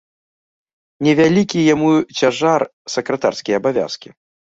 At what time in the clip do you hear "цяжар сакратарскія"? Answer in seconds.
2.19-3.55